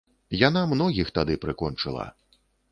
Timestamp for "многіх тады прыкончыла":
0.71-2.11